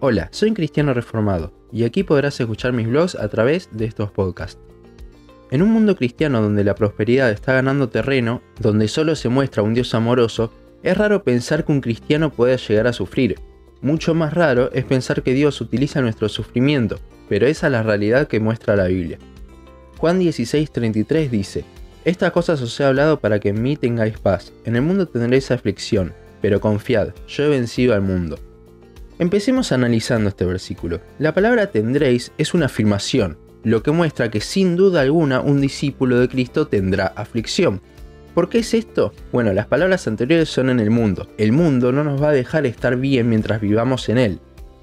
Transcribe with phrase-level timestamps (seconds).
[0.00, 4.12] Hola, soy un cristiano reformado y aquí podrás escuchar mis blogs a través de estos
[4.12, 4.60] podcasts.
[5.50, 9.74] En un mundo cristiano donde la prosperidad está ganando terreno, donde solo se muestra un
[9.74, 10.52] Dios amoroso,
[10.84, 13.40] es raro pensar que un cristiano pueda llegar a sufrir.
[13.82, 18.28] Mucho más raro es pensar que Dios utiliza nuestro sufrimiento, pero esa es la realidad
[18.28, 19.18] que muestra la Biblia.
[19.96, 21.64] Juan 16:33 dice,
[22.04, 25.50] Estas cosas os he hablado para que en mí tengáis paz, en el mundo tendréis
[25.50, 28.38] aflicción, pero confiad, yo he vencido al mundo.
[29.18, 31.00] Empecemos analizando este versículo.
[31.18, 36.20] La palabra tendréis es una afirmación, lo que muestra que sin duda alguna un discípulo
[36.20, 37.80] de Cristo tendrá aflicción.
[38.32, 39.12] ¿Por qué es esto?
[39.32, 41.28] Bueno, las palabras anteriores son en el mundo.
[41.36, 44.38] El mundo no nos va a dejar estar bien mientras vivamos en él.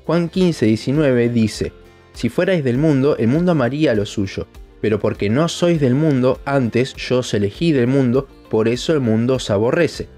[0.06, 1.72] Juan 15, 19 dice,
[2.12, 4.48] Si fuerais del mundo, el mundo amaría lo suyo,
[4.82, 9.00] pero porque no sois del mundo, antes yo os elegí del mundo, por eso el
[9.00, 10.10] mundo os aborrece.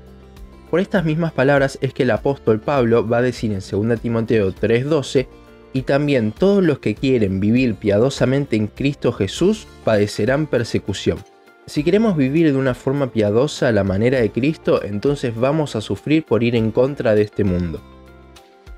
[0.70, 4.52] Por estas mismas palabras es que el apóstol Pablo va a decir en 2 Timoteo
[4.52, 5.28] 3:12,
[5.74, 11.20] y también todos los que quieren vivir piadosamente en Cristo Jesús padecerán persecución.
[11.68, 15.82] Si queremos vivir de una forma piadosa a la manera de Cristo, entonces vamos a
[15.82, 17.82] sufrir por ir en contra de este mundo.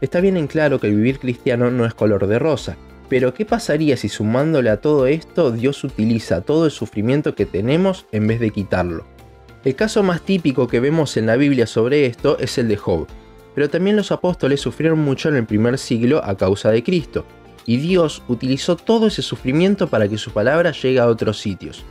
[0.02, 2.78] Está bien en claro que el vivir cristiano no es color de rosa,
[3.10, 8.06] pero ¿qué pasaría si sumándole a todo esto Dios utiliza todo el sufrimiento que tenemos
[8.12, 9.06] en vez de quitarlo?
[9.66, 13.08] El caso más típico que vemos en la Biblia sobre esto es el de Job,
[13.54, 17.26] pero también los apóstoles sufrieron mucho en el primer siglo a causa de Cristo,
[17.66, 21.84] y Dios utilizó todo ese sufrimiento para que su palabra llegue a otros sitios.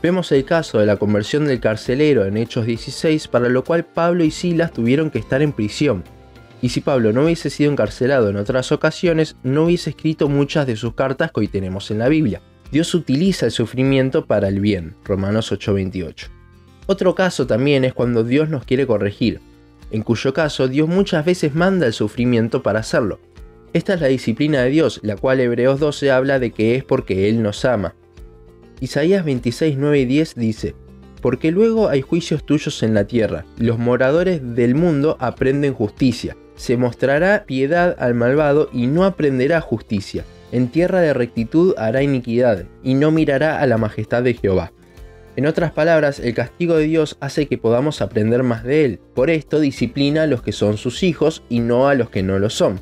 [0.00, 4.22] Vemos el caso de la conversión del carcelero en Hechos 16, para lo cual Pablo
[4.22, 6.04] y Silas tuvieron que estar en prisión.
[6.62, 10.76] Y si Pablo no hubiese sido encarcelado en otras ocasiones, no hubiese escrito muchas de
[10.76, 12.40] sus cartas que hoy tenemos en la Biblia.
[12.70, 16.35] Dios utiliza el sufrimiento para el bien, Romanos 8:28.
[16.86, 19.40] Otro caso también es cuando Dios nos quiere corregir,
[19.90, 23.18] en cuyo caso Dios muchas veces manda el sufrimiento para hacerlo.
[23.72, 27.28] Esta es la disciplina de Dios, la cual Hebreos 12 habla de que es porque
[27.28, 27.94] Él nos ama.
[28.80, 30.74] Isaías 26, 9 y 10 dice,
[31.20, 36.76] Porque luego hay juicios tuyos en la tierra, los moradores del mundo aprenden justicia, se
[36.76, 42.94] mostrará piedad al malvado y no aprenderá justicia, en tierra de rectitud hará iniquidad, y
[42.94, 44.72] no mirará a la majestad de Jehová.
[45.36, 49.00] En otras palabras, el castigo de Dios hace que podamos aprender más de Él.
[49.14, 52.38] Por esto disciplina a los que son sus hijos y no a los que no
[52.38, 52.80] lo son.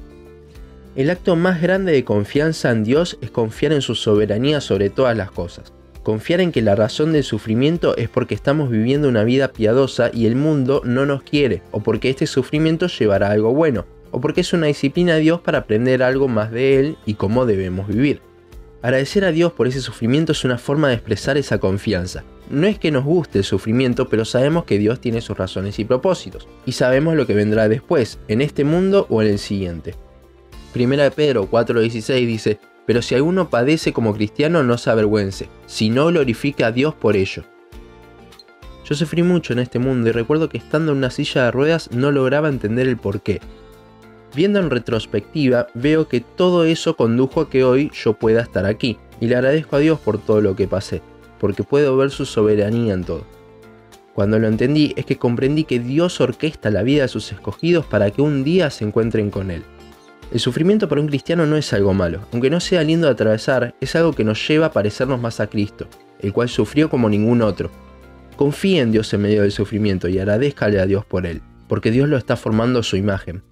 [0.94, 5.16] El acto más grande de confianza en Dios es confiar en su soberanía sobre todas
[5.16, 5.72] las cosas.
[6.04, 10.26] Confiar en que la razón del sufrimiento es porque estamos viviendo una vida piadosa y
[10.26, 14.52] el mundo no nos quiere, o porque este sufrimiento llevará algo bueno, o porque es
[14.52, 18.20] una disciplina de Dios para aprender algo más de Él y cómo debemos vivir.
[18.80, 22.22] Agradecer a Dios por ese sufrimiento es una forma de expresar esa confianza.
[22.50, 25.84] No es que nos guste el sufrimiento, pero sabemos que Dios tiene sus razones y
[25.84, 29.94] propósitos, y sabemos lo que vendrá después, en este mundo o en el siguiente.
[30.74, 36.06] Primera de Pedro 4:16 dice, pero si alguno padece como cristiano no se avergüence, sino
[36.06, 37.44] glorifica a Dios por ello.
[38.84, 41.90] Yo sufrí mucho en este mundo y recuerdo que estando en una silla de ruedas
[41.92, 43.40] no lograba entender el porqué.
[44.34, 48.98] Viendo en retrospectiva, veo que todo eso condujo a que hoy yo pueda estar aquí,
[49.20, 51.00] y le agradezco a Dios por todo lo que pasé
[51.44, 53.22] porque puedo ver su soberanía en todo.
[54.14, 58.10] Cuando lo entendí es que comprendí que Dios orquesta la vida de sus escogidos para
[58.10, 59.62] que un día se encuentren con Él.
[60.32, 63.74] El sufrimiento para un cristiano no es algo malo, aunque no sea lindo de atravesar,
[63.82, 65.86] es algo que nos lleva a parecernos más a Cristo,
[66.18, 67.70] el cual sufrió como ningún otro.
[68.36, 72.08] Confíe en Dios en medio del sufrimiento y agradezcale a Dios por él, porque Dios
[72.08, 73.42] lo está formando a su imagen.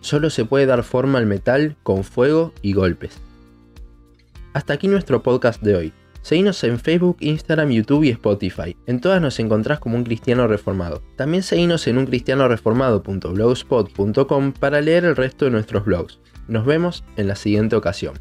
[0.00, 3.18] Solo se puede dar forma al metal con fuego y golpes.
[4.54, 5.92] Hasta aquí nuestro podcast de hoy.
[6.28, 8.76] Seguinos en Facebook, Instagram, YouTube y Spotify.
[8.84, 11.02] En todas nos encontrás como un cristiano reformado.
[11.16, 16.18] También seguinos en uncristianoreformado.blogspot.com para leer el resto de nuestros blogs.
[16.46, 18.20] Nos vemos en la siguiente ocasión.